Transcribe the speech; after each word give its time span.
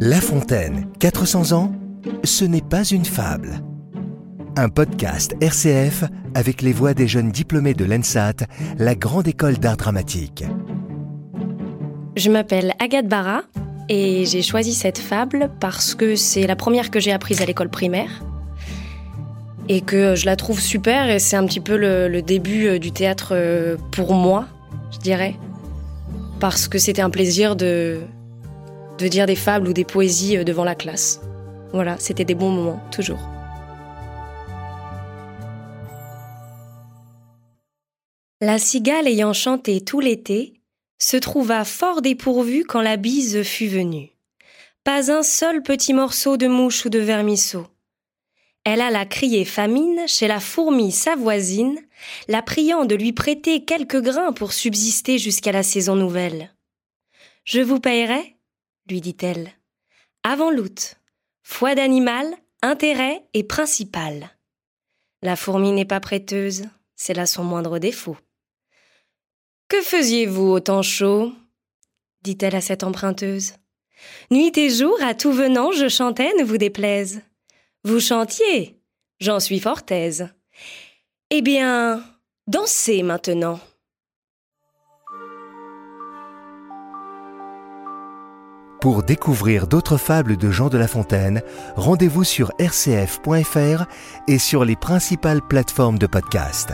La 0.00 0.20
Fontaine, 0.20 0.86
400 1.00 1.52
ans, 1.52 1.72
ce 2.22 2.44
n'est 2.44 2.60
pas 2.60 2.84
une 2.84 3.04
fable. 3.04 3.60
Un 4.56 4.68
podcast 4.68 5.34
RCF 5.40 6.04
avec 6.34 6.62
les 6.62 6.72
voix 6.72 6.94
des 6.94 7.08
jeunes 7.08 7.30
diplômés 7.30 7.74
de 7.74 7.84
l'ENSAT, 7.84 8.46
la 8.78 8.94
grande 8.94 9.26
école 9.26 9.58
d'art 9.58 9.76
dramatique. 9.76 10.44
Je 12.16 12.30
m'appelle 12.30 12.74
Agathe 12.78 13.08
Barra 13.08 13.42
et 13.88 14.24
j'ai 14.26 14.42
choisi 14.42 14.74
cette 14.74 14.98
fable 14.98 15.50
parce 15.60 15.94
que 15.94 16.14
c'est 16.14 16.46
la 16.46 16.56
première 16.56 16.90
que 16.90 17.00
j'ai 17.00 17.12
apprise 17.12 17.42
à 17.42 17.44
l'école 17.44 17.68
primaire 17.68 18.22
et 19.68 19.80
que 19.80 20.14
je 20.14 20.26
la 20.26 20.36
trouve 20.36 20.60
super 20.60 21.10
et 21.10 21.18
c'est 21.18 21.36
un 21.36 21.46
petit 21.46 21.60
peu 21.60 21.76
le, 21.76 22.22
début 22.22 22.66
euh, 22.66 22.78
du 22.78 22.92
théâtre 22.92 23.30
euh, 23.32 23.76
pour 23.92 24.14
moi, 24.14 24.46
je 24.92 24.98
dirais. 24.98 25.34
Parce 26.40 26.68
que 26.68 26.78
c'était 26.78 27.02
un 27.02 27.10
plaisir 27.10 27.56
de, 27.56 28.00
de 28.98 29.08
dire 29.08 29.26
des 29.26 29.36
fables 29.36 29.68
ou 29.68 29.72
des 29.72 29.84
poésies 29.84 30.36
euh, 30.36 30.44
devant 30.44 30.64
la 30.64 30.74
classe. 30.74 31.20
Voilà, 31.72 31.96
c'était 31.98 32.24
des 32.24 32.34
bons 32.34 32.50
moments, 32.50 32.80
toujours. 32.90 33.20
La 38.42 38.58
cigale 38.58 39.08
ayant 39.08 39.32
chanté 39.32 39.80
tout 39.80 40.00
l'été, 40.00 40.60
se 40.98 41.16
trouva 41.16 41.64
fort 41.64 42.02
dépourvue 42.02 42.64
quand 42.64 42.80
la 42.80 42.96
bise 42.96 43.42
fut 43.42 43.66
venue. 43.66 44.10
Pas 44.84 45.10
un 45.10 45.22
seul 45.22 45.62
petit 45.62 45.92
morceau 45.92 46.36
de 46.36 46.46
mouche 46.46 46.84
ou 46.84 46.88
de 46.88 46.98
vermisseau. 46.98 47.66
Elle 48.66 48.80
alla 48.80 49.06
crier 49.06 49.44
famine 49.44 50.08
chez 50.08 50.26
la 50.26 50.40
fourmi 50.40 50.90
sa 50.90 51.14
voisine, 51.14 51.78
la 52.26 52.42
priant 52.42 52.84
de 52.84 52.96
lui 52.96 53.12
prêter 53.12 53.64
quelques 53.64 54.02
grains 54.02 54.32
pour 54.32 54.52
subsister 54.52 55.18
jusqu'à 55.18 55.52
la 55.52 55.62
saison 55.62 55.94
nouvelle. 55.94 56.52
Je 57.44 57.60
vous 57.60 57.78
payerai, 57.78 58.34
lui 58.90 59.00
dit-elle. 59.00 59.52
Avant 60.24 60.50
l'août. 60.50 60.96
Foi 61.44 61.76
d'animal, 61.76 62.26
intérêt 62.60 63.22
et 63.34 63.44
principal. 63.44 64.36
La 65.22 65.36
fourmi 65.36 65.70
n'est 65.70 65.84
pas 65.84 66.00
prêteuse, 66.00 66.64
c'est 66.96 67.14
là 67.14 67.26
son 67.26 67.44
moindre 67.44 67.78
défaut. 67.78 68.16
Que 69.68 69.80
faisiez-vous 69.80 70.42
au 70.42 70.58
temps 70.58 70.82
chaud? 70.82 71.32
dit-elle 72.22 72.56
à 72.56 72.60
cette 72.60 72.82
emprunteuse. 72.82 73.52
Nuit 74.32 74.58
et 74.58 74.70
jour, 74.70 74.98
à 75.04 75.14
tout 75.14 75.30
venant, 75.30 75.70
je 75.70 75.86
chantais, 75.88 76.32
ne 76.34 76.42
vous 76.42 76.58
déplaise. 76.58 77.22
Vous 77.86 78.00
chantiez 78.00 78.80
J'en 79.20 79.38
suis 79.38 79.60
fort 79.60 79.82
aise. 79.90 80.28
Eh 81.30 81.40
bien, 81.40 82.02
dansez 82.48 83.04
maintenant. 83.04 83.60
Pour 88.80 89.04
découvrir 89.04 89.68
d'autres 89.68 89.98
fables 89.98 90.36
de 90.36 90.50
Jean 90.50 90.68
de 90.68 90.78
La 90.78 90.88
Fontaine, 90.88 91.42
rendez-vous 91.76 92.24
sur 92.24 92.50
rcf.fr 92.58 93.84
et 94.26 94.38
sur 94.40 94.64
les 94.64 94.74
principales 94.74 95.46
plateformes 95.46 96.00
de 96.00 96.08
podcast. 96.08 96.72